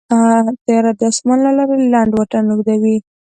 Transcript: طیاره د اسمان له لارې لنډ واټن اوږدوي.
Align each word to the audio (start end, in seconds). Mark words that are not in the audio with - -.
طیاره 0.63 0.91
د 0.99 1.01
اسمان 1.11 1.39
له 1.45 1.51
لارې 1.57 1.77
لنډ 1.93 2.11
واټن 2.13 2.45
اوږدوي. 2.49 2.97